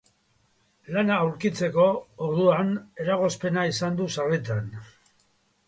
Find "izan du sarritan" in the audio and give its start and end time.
3.75-4.77